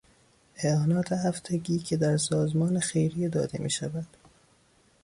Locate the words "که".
1.79-1.97